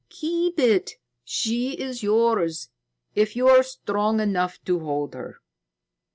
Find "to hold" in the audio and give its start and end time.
4.65-5.13